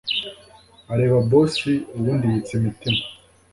[0.93, 1.55] areba boss
[1.97, 3.01] ubundi yitsa imitima